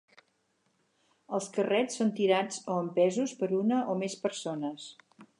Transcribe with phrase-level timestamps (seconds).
[1.39, 4.89] Els "carrets" són tirats o empesos per una o més persones.